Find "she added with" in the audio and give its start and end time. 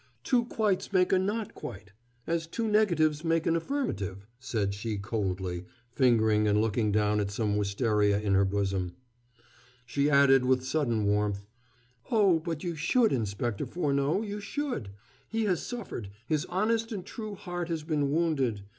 9.85-10.65